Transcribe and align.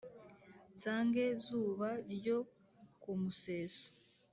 nsange 0.75 1.23
zuba 1.43 1.89
ryo 2.13 2.37
ku 3.01 3.11
museso 3.21 3.85